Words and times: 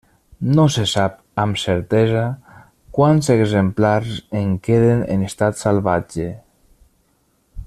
No 0.59 0.63
se 0.75 0.85
sap 0.91 1.19
amb 1.43 1.59
certesa 1.63 2.23
quants 2.99 3.31
exemplars 3.37 4.17
en 4.43 4.51
queden 4.69 5.07
en 5.17 5.31
estat 5.31 5.65
salvatge. 5.65 6.31